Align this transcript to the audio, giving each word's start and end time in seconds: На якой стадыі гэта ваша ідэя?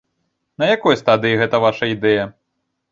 На 0.63 0.69
якой 0.75 0.99
стадыі 1.03 1.39
гэта 1.43 1.61
ваша 1.67 1.95
ідэя? 1.97 2.29